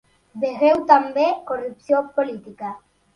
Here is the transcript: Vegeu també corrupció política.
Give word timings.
Vegeu 0.43 0.79
també 0.91 1.25
corrupció 1.51 2.01
política. 2.17 2.73